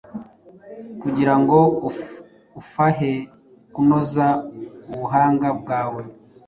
[1.01, 1.57] kugirango
[2.61, 3.11] ufahe
[3.73, 4.25] kunoza
[4.93, 6.01] ubuhanga bwawe